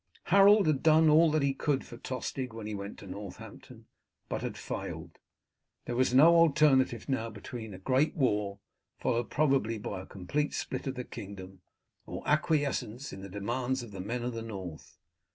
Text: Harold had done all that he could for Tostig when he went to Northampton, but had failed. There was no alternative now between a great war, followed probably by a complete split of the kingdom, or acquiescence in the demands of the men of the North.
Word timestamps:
Harold 0.33 0.65
had 0.65 0.81
done 0.81 1.09
all 1.11 1.29
that 1.29 1.43
he 1.43 1.53
could 1.53 1.85
for 1.85 1.95
Tostig 1.95 2.53
when 2.53 2.65
he 2.65 2.73
went 2.73 2.97
to 2.97 3.05
Northampton, 3.05 3.85
but 4.29 4.41
had 4.41 4.57
failed. 4.57 5.19
There 5.85 5.95
was 5.95 6.11
no 6.11 6.37
alternative 6.37 7.07
now 7.07 7.29
between 7.29 7.75
a 7.75 7.77
great 7.77 8.15
war, 8.15 8.57
followed 8.97 9.29
probably 9.29 9.77
by 9.77 10.01
a 10.01 10.07
complete 10.07 10.55
split 10.55 10.87
of 10.87 10.95
the 10.95 11.03
kingdom, 11.03 11.61
or 12.07 12.27
acquiescence 12.27 13.13
in 13.13 13.21
the 13.21 13.29
demands 13.29 13.83
of 13.83 13.91
the 13.91 14.01
men 14.01 14.23
of 14.23 14.33
the 14.33 14.41
North. 14.41 14.97